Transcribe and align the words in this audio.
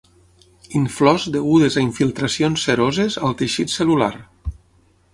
Inflors 0.79 1.25
degudes 1.35 1.77
a 1.81 1.85
infiltracions 1.89 2.65
seroses 2.71 3.21
al 3.29 3.39
teixit 3.43 3.75
cel·lular. 3.79 4.13